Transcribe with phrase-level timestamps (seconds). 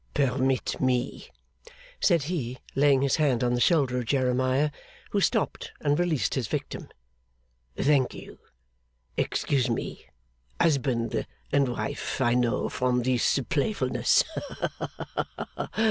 [0.15, 1.29] 'Permit me,'
[1.99, 4.71] said he, laying his hand on the shoulder of Jeremiah,
[5.11, 6.89] who stopped and released his victim.
[7.77, 8.39] 'Thank you.
[9.15, 10.07] Excuse me.
[10.59, 14.23] Husband and wife I know, from this playfulness.
[14.57, 15.67] Haha!